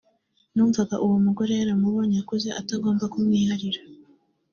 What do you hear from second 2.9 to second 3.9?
kumwiharira